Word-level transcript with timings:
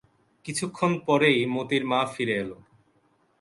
কিছুক্ষণ 0.45 0.91
পরেই 1.05 1.39
মোতির 1.45 1.83
মা 1.85 1.99
ফিরে 2.13 2.35
এল। 2.35 2.51